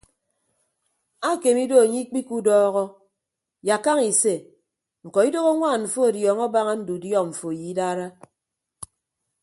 [1.29, 2.83] Akeme ido anye ikpiku udọọhọ
[3.67, 4.33] yak kaña ise
[5.05, 8.07] ñkọ idoho añwaan mfọ ọdiọñọ abaña ndudiọ mfo ye idara.